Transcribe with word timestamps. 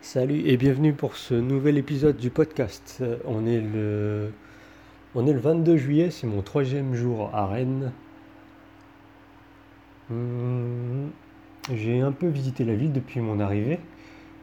Salut 0.00 0.42
et 0.46 0.56
bienvenue 0.56 0.92
pour 0.92 1.16
ce 1.16 1.34
nouvel 1.34 1.76
épisode 1.76 2.16
du 2.16 2.30
podcast. 2.30 2.98
Euh, 3.00 3.18
On 3.26 3.46
est 3.46 3.60
le, 3.60 4.32
on 5.14 5.26
est 5.26 5.32
le 5.32 5.38
22 5.40 5.76
juillet, 5.76 6.10
c'est 6.10 6.26
mon 6.26 6.42
troisième 6.42 6.94
jour 6.94 7.30
à 7.34 7.46
Rennes. 7.46 7.92
Hum, 10.10 11.10
J'ai 11.72 12.00
un 12.00 12.12
peu 12.12 12.28
visité 12.28 12.64
la 12.64 12.74
ville 12.74 12.92
depuis 12.92 13.20
mon 13.20 13.40
arrivée. 13.40 13.80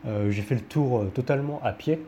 Euh, 0.05 0.30
j'ai 0.32 0.41
fait 0.41 0.55
le 0.55 0.62
tour 0.62 1.00
euh, 1.00 1.05
totalement 1.14 1.62
à 1.64 1.72
pied. 1.74 2.00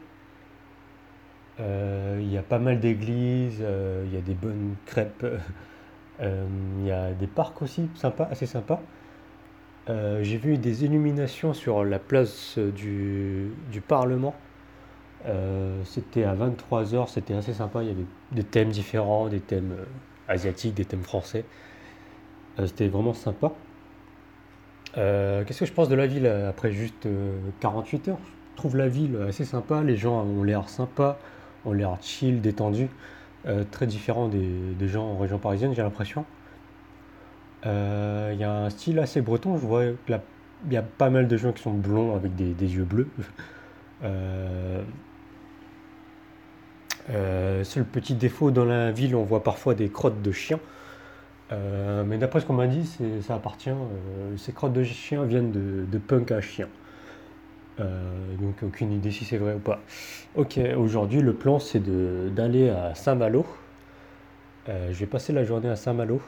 Il 1.60 2.32
y 2.32 2.38
a 2.38 2.44
pas 2.44 2.60
mal 2.60 2.80
d'églises, 2.80 3.64
il 4.06 4.14
y 4.14 4.18
a 4.18 4.22
des 4.22 4.36
bonnes 4.36 4.76
crêpes, 4.86 5.26
il 6.22 6.86
y 6.86 6.92
a 6.92 7.14
des 7.14 7.26
parcs 7.28 7.62
aussi 7.64 7.90
sympas, 7.96 8.28
assez 8.30 8.46
sympas. 8.46 8.82
Euh, 9.90 10.22
j'ai 10.24 10.38
vu 10.38 10.58
des 10.58 10.84
illuminations 10.86 11.54
sur 11.54 11.84
la 11.86 12.00
place 12.00 12.58
du, 12.58 13.52
du 13.72 13.82
Parlement. 13.82 14.36
Euh, 15.26 15.82
c'était 15.84 16.24
à 16.24 16.36
23h, 16.36 17.08
c'était 17.10 17.34
assez 17.34 17.54
sympa. 17.54 17.84
Il 17.84 17.90
y 17.90 17.92
avait 17.92 18.06
des 18.32 18.44
thèmes 18.44 18.70
différents, 18.70 19.28
des 19.30 19.40
thèmes 19.40 19.74
euh, 19.78 19.86
asiatiques, 20.28 20.74
des 20.76 20.86
thèmes 20.86 21.04
français. 21.04 21.46
Euh, 22.60 22.68
c'était 22.68 22.88
vraiment 22.88 23.14
sympa. 23.14 23.54
Euh, 24.98 25.44
qu'est-ce 25.46 25.60
que 25.62 25.66
je 25.66 25.74
pense 25.74 25.90
de 25.90 25.96
la 25.96 26.08
ville 26.08 26.26
euh, 26.26 26.50
après 26.50 26.72
juste 26.72 27.06
euh, 27.06 27.38
48 27.60 28.10
heures? 28.10 28.20
Je 28.54 28.58
trouve 28.58 28.76
la 28.78 28.88
ville 28.88 29.18
assez 29.28 29.46
sympa. 29.46 29.84
Les 29.84 29.96
gens 29.96 30.24
ont 30.24 30.44
l'air 30.44 30.70
sympas, 30.70 31.20
ont 31.66 31.74
l'air 31.74 31.98
chill, 32.02 32.42
détendus. 32.42 32.90
Euh, 33.46 33.64
très 33.70 33.88
différent 33.88 34.28
des 34.28 34.88
gens 34.88 35.06
en 35.12 35.18
région 35.18 35.38
parisienne, 35.40 35.74
j'ai 35.74 35.84
l'impression. 35.84 36.26
Euh, 37.66 38.32
Il 38.34 38.40
y 38.40 38.44
a 38.44 38.54
un 38.54 38.70
style 38.70 39.00
assez 39.00 39.22
breton. 39.22 39.58
Je 39.58 39.66
vois 39.66 39.86
que 40.06 40.12
là, 40.12 40.22
il 40.68 40.74
y 40.74 40.78
a 40.78 40.84
pas 40.84 41.10
mal 41.10 41.28
de 41.28 41.38
gens 41.38 41.52
qui 41.54 41.64
sont 41.64 41.74
blonds 41.74 42.16
avec 42.16 42.36
des, 42.36 42.54
yeux 42.76 42.84
bleus. 42.86 43.08
Euh, 44.04 44.84
euh, 47.10 47.64
seul 47.64 47.86
petit 47.86 48.14
défaut 48.16 48.52
dans 48.52 48.66
la 48.66 48.92
ville, 48.92 49.16
on 49.16 49.24
voit 49.24 49.44
parfois 49.44 49.74
des 49.76 49.90
crottes 49.90 50.22
de 50.22 50.32
chiens. 50.32 50.60
Euh, 51.52 52.04
mais 52.06 52.18
d'après 52.18 52.42
ce 52.42 52.46
qu'on 52.46 52.54
m'a 52.54 52.68
dit, 52.68 52.86
ça 53.22 53.36
appartient. 53.36 53.70
euh, 53.70 54.38
ces 54.38 54.52
crottes 54.54 54.74
de 54.74 54.84
chiens 54.84 55.24
viennent 55.26 55.52
de, 55.52 55.86
de 55.86 55.98
punk 55.98 56.32
à 56.32 56.42
chiens. 56.42 56.70
Euh, 57.80 58.36
donc 58.40 58.64
aucune 58.64 58.92
idée 58.92 59.12
si 59.12 59.24
c'est 59.26 59.38
vrai 59.38 59.54
ou 59.54 59.60
pas. 59.60 59.80
Ok, 60.36 60.60
aujourd'hui 60.78 61.22
le 61.22 61.34
plan 61.34 61.60
c'est 61.60 61.82
d'aller 62.34 62.70
à 62.70 62.96
Saint-Malo. 62.96 63.46
Euh, 64.70 64.90
je 64.92 65.00
vais 65.00 65.06
passer 65.06 65.34
la 65.34 65.44
journée 65.44 65.70
à 65.70 65.76
Saint-Malo. 65.76 66.22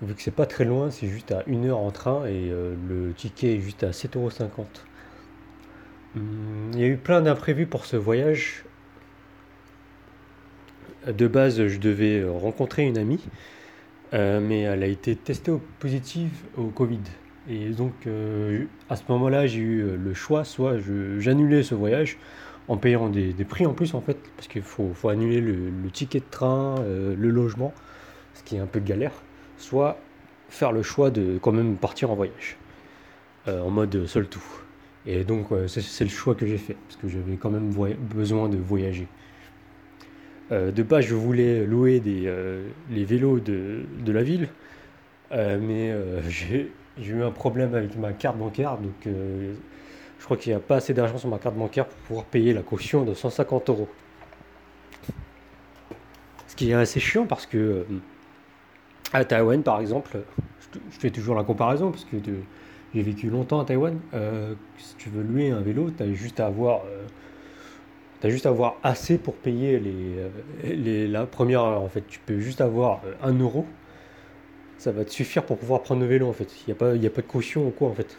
Vu 0.00 0.14
que 0.14 0.22
c'est 0.22 0.30
pas 0.30 0.46
très 0.46 0.64
loin, 0.64 0.90
c'est 0.90 1.08
juste 1.08 1.32
à 1.32 1.42
une 1.46 1.66
heure 1.66 1.78
en 1.78 1.90
train 1.90 2.24
et 2.26 2.50
euh, 2.50 2.74
le 2.88 3.12
ticket 3.12 3.56
est 3.56 3.60
juste 3.60 3.82
à 3.82 3.90
7,50€. 3.90 4.64
Hum, 6.16 6.70
Il 6.74 6.80
y 6.80 6.84
a 6.84 6.86
eu 6.86 6.96
plein 6.96 7.20
d'imprévus 7.20 7.66
pour 7.66 7.84
ce 7.84 7.96
voyage. 7.96 8.64
De 11.06 11.26
base, 11.26 11.66
je 11.66 11.78
devais 11.78 12.24
rencontrer 12.24 12.84
une 12.84 12.98
amie, 12.98 13.24
euh, 14.14 14.40
mais 14.40 14.62
elle 14.62 14.82
a 14.82 14.86
été 14.86 15.16
testée 15.16 15.52
positive 15.80 16.30
au 16.56 16.66
Covid. 16.66 17.00
Et 17.48 17.70
donc, 17.70 17.94
euh, 18.06 18.64
à 18.90 18.96
ce 18.96 19.02
moment-là, 19.08 19.46
j'ai 19.46 19.60
eu 19.60 19.80
euh, 19.80 19.96
le 19.96 20.12
choix, 20.12 20.44
soit 20.44 20.76
j'annulais 21.18 21.62
ce 21.62 21.74
voyage 21.74 22.18
en 22.68 22.76
payant 22.76 23.08
des, 23.08 23.32
prix 23.48 23.64
en 23.64 23.72
plus, 23.72 23.94
en 23.94 24.02
fait, 24.02 24.18
parce 24.36 24.48
qu'il 24.48 24.62
faut, 24.62 24.92
annuler 25.08 25.40
le, 25.40 25.70
le 25.70 25.90
ticket 25.90 26.20
de 26.20 26.24
train, 26.30 26.76
euh, 26.80 27.16
le 27.16 27.30
logement, 27.30 27.72
ce 28.34 28.42
qui 28.42 28.56
est 28.56 28.58
un 28.58 28.66
peu 28.66 28.80
galère, 28.80 29.12
soit 29.58 29.98
faire 30.48 30.72
le 30.72 30.82
choix 30.82 31.10
de 31.10 31.38
quand 31.40 31.52
même 31.52 31.76
partir 31.76 32.10
en 32.10 32.14
voyage, 32.14 32.56
euh, 33.48 33.60
en 33.60 33.70
mode 33.70 34.06
seul 34.06 34.26
tout. 34.26 34.44
Et 35.06 35.24
donc, 35.24 35.52
euh, 35.52 35.68
c'est 35.68 36.04
le 36.04 36.10
choix 36.10 36.34
que 36.34 36.46
j'ai 36.46 36.58
fait, 36.58 36.76
parce 36.88 36.96
que 36.96 37.08
j'avais 37.08 37.36
quand 37.36 37.50
même 37.50 37.70
besoin 38.00 38.48
de 38.48 38.56
voyager. 38.56 39.06
Euh, 40.50 40.70
de 40.70 40.82
base, 40.82 41.04
je 41.04 41.14
voulais 41.14 41.64
louer 41.64 42.00
des, 42.00 42.32
les 42.90 43.04
vélos 43.04 43.40
de, 43.40 43.84
de 44.04 44.12
la 44.12 44.22
ville, 44.22 44.48
mais 45.30 45.94
j'ai 46.28 46.70
eu 46.98 47.22
un 47.22 47.30
problème 47.30 47.74
avec 47.74 47.96
ma 47.96 48.12
carte 48.12 48.38
bancaire, 48.38 48.78
donc 48.78 49.06
je 49.06 50.24
crois 50.24 50.36
qu'il 50.36 50.52
n'y 50.52 50.56
a 50.56 50.60
pas 50.60 50.76
assez 50.76 50.94
d'argent 50.94 51.18
sur 51.18 51.28
ma 51.28 51.38
carte 51.38 51.56
bancaire 51.56 51.86
pour 51.86 51.98
pouvoir 51.98 52.24
payer 52.24 52.52
la 52.52 52.62
caution 52.62 53.04
de 53.04 53.14
150 53.14 53.68
euros. 53.70 53.88
Ce 56.48 56.56
qui 56.56 56.70
est 56.70 56.74
assez 56.74 56.98
chiant 56.98 57.26
parce 57.26 57.46
que 57.46 57.86
à 59.12 59.24
Taïwan, 59.24 59.62
par 59.62 59.80
exemple, 59.80 60.18
je, 60.60 60.98
fais 60.98 61.10
toujours 61.10 61.34
la 61.34 61.44
comparaison 61.44 61.90
parce 61.90 62.04
que 62.04 62.16
j'ai 62.94 63.02
vécu 63.02 63.30
longtemps 63.30 63.60
à 63.60 63.64
Taïwan. 63.64 63.98
euh, 64.14 64.54
si 64.78 64.96
tu 64.96 65.08
veux 65.10 65.22
louer 65.22 65.50
un 65.50 65.60
vélo, 65.60 65.90
tu 65.90 66.02
as 66.02 66.12
juste 66.12 66.40
à 66.40 66.46
avoir, 66.46 66.82
euh, 66.86 67.04
juste 68.30 68.46
à 68.46 68.50
avoir 68.50 68.76
assez 68.82 69.18
pour 69.18 69.34
payer 69.34 69.78
les, 69.78 70.18
euh, 70.18 70.28
les- 70.64 71.08
la 71.08 71.26
première 71.26 71.62
heure. 71.62 71.82
En 71.82 71.88
fait, 71.88 72.04
tu 72.06 72.18
peux 72.24 72.38
juste 72.40 72.60
avoir 72.60 73.00
un 73.22 73.32
euro. 73.38 73.66
Ça 74.78 74.92
va 74.92 75.04
te 75.04 75.10
suffire 75.10 75.44
pour 75.44 75.58
pouvoir 75.58 75.82
prendre 75.82 76.00
le 76.02 76.06
vélo 76.06 76.28
en 76.28 76.32
fait. 76.32 76.48
Il 76.62 76.66
n'y 76.68 76.72
a 76.72 76.76
pas, 76.76 76.92
a 76.92 77.10
pas 77.10 77.22
de 77.22 77.26
caution 77.26 77.66
ou 77.66 77.70
quoi 77.70 77.88
en 77.88 77.94
fait. 77.94 78.16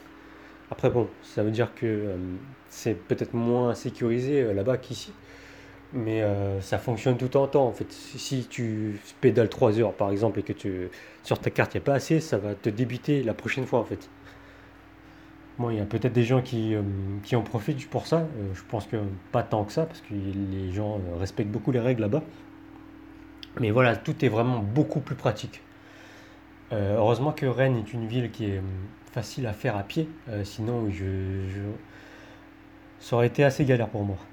Après, 0.71 0.89
bon, 0.89 1.07
ça 1.23 1.43
veut 1.43 1.51
dire 1.51 1.73
que 1.75 2.15
c'est 2.69 2.95
peut-être 2.95 3.33
moins 3.33 3.75
sécurisé 3.75 4.53
là-bas 4.53 4.77
qu'ici, 4.77 5.13
mais 5.93 6.21
euh, 6.21 6.61
ça 6.61 6.77
fonctionne 6.77 7.17
tout 7.17 7.35
en 7.37 7.47
temps. 7.47 7.67
En 7.67 7.73
fait, 7.73 7.91
si 7.91 8.47
tu 8.47 8.99
pédales 9.21 9.49
3 9.49 9.79
heures 9.79 9.93
par 9.95 10.11
exemple 10.11 10.39
et 10.39 10.43
que 10.43 10.53
tu, 10.53 10.89
sur 11.23 11.39
ta 11.39 11.49
carte 11.51 11.73
il 11.73 11.77
n'y 11.77 11.83
a 11.83 11.85
pas 11.85 11.93
assez, 11.95 12.19
ça 12.19 12.37
va 12.37 12.55
te 12.55 12.69
débiter 12.69 13.23
la 13.23 13.33
prochaine 13.33 13.65
fois 13.65 13.79
en 13.79 13.85
fait. 13.85 14.09
Bon, 15.57 15.69
il 15.69 15.77
y 15.77 15.81
a 15.81 15.85
peut-être 15.85 16.13
des 16.13 16.23
gens 16.23 16.41
qui, 16.41 16.73
euh, 16.73 16.81
qui 17.23 17.35
en 17.35 17.41
profitent 17.41 17.89
pour 17.89 18.07
ça. 18.07 18.19
Euh, 18.19 18.53
je 18.53 18.61
pense 18.69 18.87
que 18.87 18.97
pas 19.31 19.43
tant 19.43 19.65
que 19.65 19.73
ça, 19.73 19.85
parce 19.85 20.01
que 20.01 20.13
les 20.13 20.71
gens 20.71 20.99
respectent 21.19 21.51
beaucoup 21.51 21.71
les 21.71 21.79
règles 21.79 22.01
là-bas. 22.01 22.23
Mais 23.59 23.69
voilà, 23.69 23.95
tout 23.95 24.25
est 24.25 24.27
vraiment 24.29 24.57
beaucoup 24.59 25.01
plus 25.01 25.15
pratique. 25.15 25.61
Heureusement 26.71 27.31
que 27.31 27.45
Rennes 27.45 27.77
est 27.77 27.93
une 27.93 28.05
ville 28.07 28.31
qui 28.31 28.45
est 28.45 28.61
facile 29.11 29.47
à 29.47 29.53
faire 29.53 29.75
à 29.75 29.83
pied, 29.83 30.07
sinon 30.43 30.89
je, 30.89 31.47
je- 31.47 31.61
ça 32.99 33.15
aurait 33.17 33.27
été 33.27 33.43
assez 33.43 33.65
galère 33.65 33.89
pour 33.89 34.03
moi. 34.03 34.28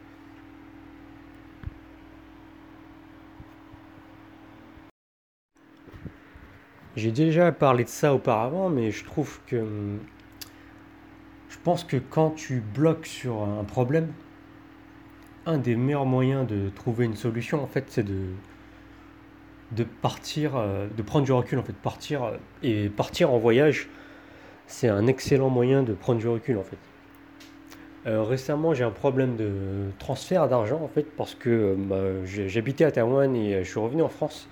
J'ai 6.96 7.12
déjà 7.12 7.52
parlé 7.52 7.84
de 7.84 7.90
ça 7.90 8.14
auparavant, 8.14 8.70
mais 8.70 8.90
je 8.90 9.04
trouve 9.04 9.38
que 9.46 9.56
hum, 9.56 9.98
je 11.50 11.58
pense 11.62 11.84
que 11.84 11.98
quand 11.98 12.30
tu 12.30 12.60
bloques 12.60 13.06
sur 13.06 13.42
un 13.42 13.64
problème, 13.64 14.12
un 15.44 15.58
des 15.58 15.76
meilleurs 15.76 16.06
moyens 16.06 16.46
de 16.46 16.70
trouver 16.70 17.04
une 17.04 17.14
solution, 17.14 17.62
en 17.62 17.66
fait, 17.66 17.84
c'est 17.88 18.04
de, 18.04 19.84
partir, 20.00 20.56
euh, 20.56 20.86
de 20.96 21.02
prendre 21.02 21.26
du 21.26 21.32
recul, 21.32 21.58
en 21.58 21.62
fait, 21.62 21.76
partir 21.76 22.24
euh, 22.24 22.36
et 22.62 22.88
partir 22.88 23.30
en 23.32 23.38
voyage, 23.38 23.88
c'est 24.66 24.88
un 24.88 25.06
excellent 25.06 25.50
moyen 25.50 25.82
de 25.82 25.92
prendre 25.92 26.18
du 26.18 26.28
recul, 26.28 26.56
en 26.56 26.62
fait. 26.62 26.78
Euh, 28.06 28.22
récemment, 28.22 28.72
j'ai 28.72 28.84
un 28.84 28.90
problème 28.90 29.36
de 29.36 29.90
transfert 29.98 30.48
d'argent, 30.48 30.80
en 30.82 30.88
fait, 30.88 31.04
parce 31.16 31.34
que 31.34 31.76
bah, 31.76 32.24
j'habitais 32.24 32.84
à 32.84 32.90
Taïwan 32.90 33.36
et 33.36 33.62
je 33.64 33.68
suis 33.68 33.80
revenu 33.80 34.02
en 34.02 34.08
France. 34.08 34.48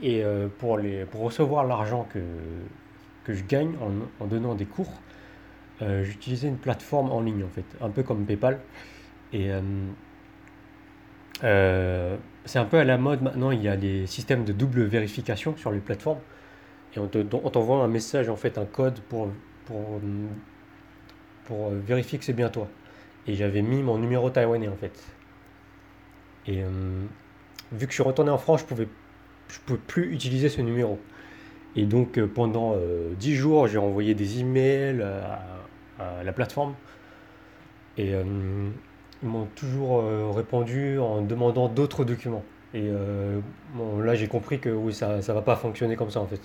Et 0.00 0.22
euh, 0.24 0.48
pour 0.58 0.78
les, 0.78 1.04
pour 1.04 1.22
recevoir 1.22 1.64
l'argent 1.64 2.06
que, 2.12 2.20
que 3.24 3.32
je 3.34 3.44
gagne 3.44 3.74
en, 3.80 4.24
en 4.24 4.26
donnant 4.28 4.54
des 4.54 4.64
cours, 4.66 4.92
euh, 5.82 6.04
j'utilisais 6.04 6.48
une 6.48 6.58
plateforme 6.58 7.10
en 7.10 7.20
ligne, 7.20 7.44
en 7.44 7.48
fait, 7.48 7.64
un 7.80 7.90
peu 7.90 8.02
comme 8.02 8.24
PayPal. 8.24 8.60
Et 9.32 9.50
euh, 11.44 12.16
c'est 12.44 12.58
un 12.58 12.64
peu 12.64 12.78
à 12.78 12.84
la 12.84 12.98
mode 12.98 13.22
maintenant, 13.22 13.50
il 13.50 13.62
y 13.62 13.68
a 13.68 13.76
des 13.76 14.06
systèmes 14.06 14.44
de 14.44 14.52
double 14.52 14.82
vérification 14.84 15.56
sur 15.56 15.70
les 15.70 15.80
plateformes. 15.80 16.20
Et 16.96 16.98
on 17.00 17.08
te- 17.08 17.24
on 17.32 17.50
t'envoie 17.50 17.82
un 17.84 17.88
message, 17.88 18.28
en 18.28 18.36
fait, 18.36 18.58
un 18.58 18.66
code 18.66 19.00
pour, 19.08 19.28
pour, 19.66 20.00
pour 21.44 21.70
vérifier 21.70 22.18
que 22.18 22.24
c'est 22.24 22.32
bien 22.32 22.48
toi. 22.48 22.68
Et 23.26 23.34
j'avais 23.34 23.62
mis 23.62 23.82
mon 23.82 23.98
numéro 23.98 24.30
taïwanais, 24.30 24.68
en 24.68 24.76
fait. 24.76 25.04
Et 26.46 26.62
vu 27.72 27.86
que 27.86 27.90
je 27.92 27.94
suis 27.94 28.02
retourné 28.02 28.30
en 28.30 28.38
France, 28.38 28.60
je 28.60 28.66
pouvais, 28.66 28.88
je 29.48 29.58
pouvais 29.60 29.78
plus 29.86 30.12
utiliser 30.12 30.48
ce 30.48 30.60
numéro. 30.60 30.98
Et 31.76 31.84
donc, 31.86 32.18
euh, 32.18 32.26
pendant 32.26 32.74
euh, 32.76 33.12
10 33.18 33.34
jours, 33.36 33.68
j'ai 33.68 33.78
envoyé 33.78 34.14
des 34.14 34.40
emails 34.40 35.02
à, 35.02 35.40
à 36.02 36.24
la 36.24 36.32
plateforme. 36.32 36.74
Et 37.96 38.14
euh, 38.14 38.24
ils 39.22 39.28
m'ont 39.28 39.46
toujours 39.56 40.00
euh, 40.00 40.30
répondu 40.30 40.98
en 40.98 41.22
demandant 41.22 41.68
d'autres 41.68 42.04
documents. 42.04 42.44
Et 42.74 42.84
euh, 42.86 43.40
là, 44.02 44.14
j'ai 44.14 44.28
compris 44.28 44.60
que 44.60 44.68
oui, 44.68 44.92
ça 44.94 45.16
ne 45.16 45.22
va 45.22 45.42
pas 45.42 45.56
fonctionner 45.56 45.96
comme 45.96 46.10
ça, 46.10 46.20
en 46.20 46.26
fait. 46.26 46.40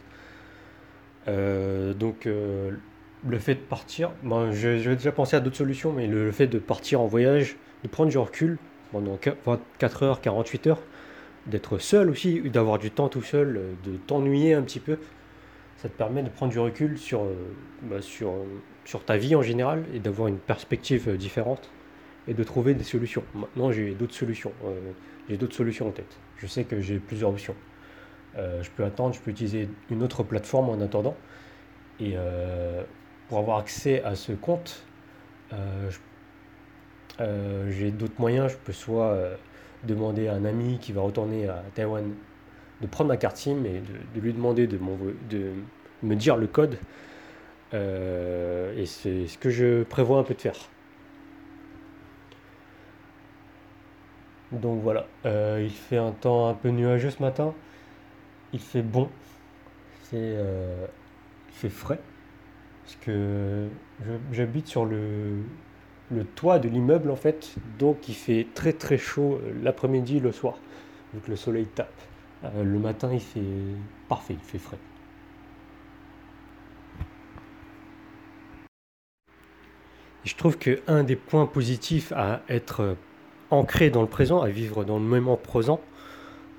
Euh, 1.28 1.94
donc, 1.94 2.26
euh, 2.28 2.72
le 3.28 3.40
fait 3.40 3.56
de 3.56 3.60
partir, 3.62 4.12
bon, 4.24 4.52
j'avais 4.52 4.96
déjà 4.96 5.12
pensé 5.12 5.36
à 5.36 5.40
d'autres 5.40 5.56
solutions, 5.58 5.94
mais 5.94 6.08
le, 6.08 6.26
le 6.26 6.32
fait 6.32 6.48
de 6.48 6.60
partir 6.60 7.00
en 7.02 7.08
voyage, 7.08 7.56
de 7.84 7.88
prendre 7.88 8.10
du 8.10 8.18
recul 8.18 8.58
pendant 8.92 9.16
qua- 9.18 9.36
24 9.46 10.04
heures, 10.04 10.22
48 10.22 10.68
heures, 10.68 10.80
d'être 11.48 11.78
seul 11.78 12.10
aussi, 12.10 12.42
d'avoir 12.50 12.80
du 12.80 12.92
temps 12.92 13.10
tout 13.10 13.22
seul, 13.22 13.58
euh, 13.58 13.74
de 13.86 13.98
t'ennuyer 13.98 14.54
un 14.54 14.62
petit 14.62 14.80
peu, 14.80 14.98
ça 15.78 15.90
te 15.90 15.94
permet 15.94 16.24
de 16.24 16.30
prendre 16.30 16.52
du 16.52 16.60
recul 16.60 16.98
sur, 16.98 17.24
euh, 17.24 17.34
bah, 17.84 18.02
sur, 18.02 18.30
euh, 18.30 18.46
sur 18.86 19.04
ta 19.04 19.18
vie 19.18 19.36
en 19.36 19.42
général 19.42 19.84
et 19.94 20.00
d'avoir 20.00 20.28
une 20.28 20.38
perspective 20.38 21.18
différente 21.18 21.70
et 22.28 22.34
de 22.34 22.44
trouver 22.44 22.74
des 22.74 22.86
solutions. 22.86 23.24
Maintenant, 23.34 23.72
j'ai 23.72 23.94
d'autres 23.94 24.14
solutions. 24.14 24.54
j'ai 25.30 25.36
d'autres 25.36 25.56
solutions 25.56 25.88
en 25.88 25.92
tête. 25.92 26.18
Je 26.38 26.48
sais 26.48 26.64
que 26.64 26.80
j'ai 26.80 26.98
plusieurs 27.00 27.32
options. 27.32 27.56
je 28.38 28.70
peux 28.78 28.86
attendre, 28.86 29.14
je 29.14 29.20
peux 29.20 29.32
utiliser 29.32 29.68
une 29.90 30.04
autre 30.04 30.24
plateforme 30.24 30.70
en 30.70 30.80
attendant. 30.80 31.18
Et 32.00 32.16
pour 33.28 33.40
avoir 33.40 33.58
accès 33.58 34.02
à 34.04 34.16
ce 34.16 34.32
compte, 34.32 34.86
j'ai 37.20 37.92
d'autres 37.92 38.20
moyens. 38.20 38.54
Je 38.54 38.58
peux 38.58 38.72
soit 38.72 39.38
demander 39.84 40.28
à 40.28 40.34
un 40.34 40.46
ami 40.46 40.78
qui 40.80 40.92
va 40.92 41.02
retourner 41.02 41.48
à 41.48 41.64
Taïwan 41.76 42.14
de 42.82 42.88
prendre 42.88 43.10
ma 43.10 43.18
carte 43.18 43.38
SIM 43.38 43.66
et 43.66 43.82
de, 44.16 44.20
lui 44.20 44.34
demander 44.34 44.68
de, 44.68 44.80
de, 45.30 45.52
me 46.02 46.16
dire 46.16 46.38
le 46.38 46.48
code. 46.48 46.78
Euh, 47.74 48.78
et 48.78 48.86
c'est 48.86 49.28
ce 49.28 49.38
que 49.38 49.50
je 49.50 49.84
prévois 49.84 50.20
un 50.20 50.24
peu 50.24 50.34
de 50.34 50.42
faire. 50.42 50.56
Donc 54.52 54.82
voilà, 54.84 55.08
euh, 55.26 55.62
il 55.64 55.72
fait 55.72 55.98
un 55.98 56.12
temps 56.12 56.48
un 56.48 56.54
peu 56.54 56.70
nuageux 56.70 57.10
ce 57.10 57.22
matin. 57.22 57.54
Il 58.52 58.60
fait 58.60 58.84
bon. 58.84 59.10
Euh, 60.14 60.86
il 61.50 61.54
fait 61.56 61.70
frais. 61.70 62.00
Parce 62.84 62.98
que 62.98 63.68
j'habite 64.32 64.68
sur 64.68 64.86
le, 64.86 65.38
le 66.14 66.24
toit 66.24 66.60
de 66.60 66.70
l'immeuble 66.70 67.12
en 67.12 67.16
fait. 67.16 67.56
Donc 67.80 68.08
il 68.10 68.16
fait 68.16 68.48
très 68.54 68.74
très 68.74 68.98
chaud 68.98 69.40
l'après-midi, 69.62 70.20
le 70.20 70.32
soir. 70.32 70.56
Vu 71.14 71.20
que 71.20 71.32
le 71.32 71.38
soleil 71.38 71.66
tape. 71.66 71.94
Euh, 72.44 72.64
le 72.64 72.80
matin, 72.80 73.10
il 73.14 73.20
fait 73.20 73.42
parfait, 74.10 74.34
il 74.34 74.46
fait 74.46 74.58
frais. 74.58 74.80
je 80.24 80.36
trouve 80.36 80.58
qu'un 80.58 81.04
des 81.04 81.16
points 81.16 81.46
positifs 81.46 82.12
à 82.14 82.42
être 82.50 82.96
ancré 83.52 83.90
dans 83.90 84.02
le 84.02 84.08
présent, 84.08 84.42
à 84.42 84.50
vivre 84.50 84.84
dans 84.84 84.98
le 84.98 85.04
moment 85.04 85.36
présent, 85.36 85.82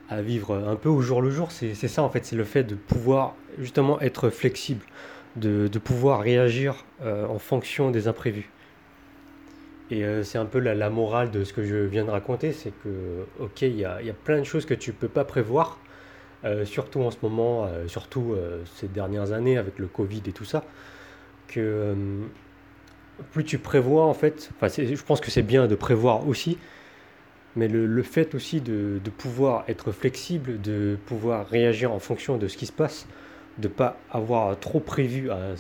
à 0.09 0.23
vivre 0.23 0.55
un 0.55 0.77
peu 0.77 0.89
au 0.89 1.01
jour 1.01 1.23
le 1.23 1.31
jour, 1.31 1.51
c'est 1.51 1.75
ça 1.75 2.03
en 2.03 2.11
fait, 2.11 2.25
c'est 2.25 2.37
le 2.37 2.45
fait 2.45 2.65
de 2.65 2.75
pouvoir 2.75 3.35
justement 3.59 4.01
être 4.01 4.31
flexible, 4.31 4.85
de, 5.37 5.69
pouvoir 5.79 6.21
réagir 6.21 6.85
euh, 7.03 7.27
en 7.27 7.39
fonction 7.39 7.91
des 7.91 8.06
imprévus. 8.06 8.51
Et 9.94 10.02
euh, 10.02 10.25
c'est 10.25 10.38
un 10.38 10.44
peu 10.44 10.58
la, 10.58 10.91
morale 10.91 11.31
de 11.31 11.44
ce 11.44 11.52
que 11.52 11.64
je 11.64 11.76
viens 11.76 12.05
de 12.05 12.11
raconter, 12.11 12.52
c'est 12.52 12.73
que, 12.82 13.25
ok, 13.38 13.62
il 13.62 13.79
y 13.79 13.85
a, 13.85 14.00
plein 14.25 14.41
de 14.41 14.44
choses 14.44 14.67
que 14.67 14.75
tu 14.75 14.93
peux 14.93 15.06
pas 15.06 15.25
prévoir, 15.25 15.79
euh, 16.44 16.64
surtout 16.64 17.00
en 17.02 17.12
ce 17.12 17.19
moment, 17.23 17.67
euh, 17.67 17.87
surtout 17.87 18.35
ces 18.75 18.88
dernières 18.88 19.31
années 19.31 19.56
avec 19.56 19.79
le 19.79 19.87
Covid 19.87 20.23
et 20.26 20.32
tout 20.32 20.44
ça, 20.44 20.64
que 21.46 21.94
plus 23.31 23.44
tu 23.44 23.58
prévois, 23.58 24.05
en 24.05 24.14
fait, 24.14 24.50
je 24.61 25.02
pense 25.05 25.20
que 25.20 25.31
c'est 25.31 25.43
bien 25.43 25.69
de 25.69 25.76
prévoir 25.76 26.26
aussi, 26.26 26.58
mais 27.55 27.69
le, 27.69 28.02
fait 28.02 28.35
aussi 28.35 28.61
de, 28.61 28.99
pouvoir 29.17 29.62
être 29.69 29.93
flexible, 29.93 30.61
de 30.61 30.99
pouvoir 31.06 31.46
réagir 31.46 31.93
en 31.93 32.00
fonction 32.00 32.37
de 32.37 32.49
ce 32.49 32.56
qui 32.56 32.67
se 32.67 32.73
passe, 32.73 33.06
de 33.58 33.69
pas 33.69 33.96
avoir 34.11 34.58
trop 34.58 34.81
prévu 34.81 35.31
à, 35.31 35.55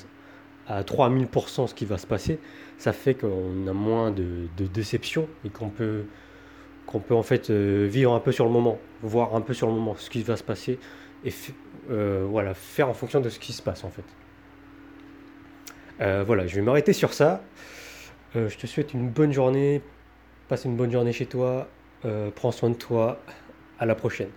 à 0.66 0.82
3000% 0.82 1.66
ce 1.66 1.74
qui 1.74 1.84
va 1.84 1.98
se 1.98 2.06
passer, 2.06 2.38
ça 2.78 2.92
fait 2.92 3.14
qu'on 3.14 3.66
a 3.66 3.72
moins 3.72 4.10
de, 4.10 4.48
de 4.56 4.66
déception 4.66 5.28
et 5.44 5.50
qu'on 5.50 5.68
peut, 5.68 6.04
qu'on 6.86 7.00
peut 7.00 7.14
en 7.14 7.22
fait 7.22 7.50
euh, 7.50 7.86
vivre 7.90 8.12
un 8.12 8.20
peu 8.20 8.32
sur 8.32 8.44
le 8.44 8.50
moment, 8.50 8.78
voir 9.02 9.34
un 9.34 9.40
peu 9.40 9.54
sur 9.54 9.66
le 9.66 9.74
moment 9.74 9.94
ce 9.96 10.10
qui 10.10 10.22
va 10.22 10.36
se 10.36 10.42
passer 10.42 10.78
et 11.24 11.32
euh, 11.90 12.26
voilà, 12.28 12.54
faire 12.54 12.88
en 12.88 12.94
fonction 12.94 13.20
de 13.20 13.28
ce 13.28 13.38
qui 13.38 13.52
se 13.52 13.62
passe 13.62 13.84
en 13.84 13.90
fait. 13.90 14.04
Euh, 16.00 16.24
voilà, 16.26 16.46
je 16.46 16.56
vais 16.56 16.62
m'arrêter 16.62 16.92
sur 16.92 17.12
ça. 17.12 17.42
je 18.34 18.56
te 18.56 18.66
souhaite 18.66 18.94
une 18.94 19.08
bonne 19.08 19.32
journée, 19.32 19.80
passe 20.48 20.64
une 20.64 20.76
bonne 20.76 20.90
journée 20.90 21.12
chez 21.12 21.26
toi, 21.26 21.68
prends 22.34 22.52
soin 22.52 22.70
de 22.70 22.74
toi, 22.74 23.20
à 23.78 23.86
la 23.86 23.94
prochaine. 23.94 24.30